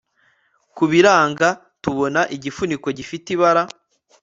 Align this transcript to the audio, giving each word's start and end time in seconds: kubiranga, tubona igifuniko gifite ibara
kubiranga, 0.77 1.47
tubona 1.83 2.21
igifuniko 2.35 2.87
gifite 2.97 3.27
ibara 3.35 3.63